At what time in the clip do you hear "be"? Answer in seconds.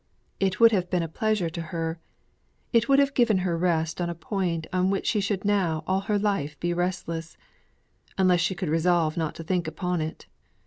6.59-6.73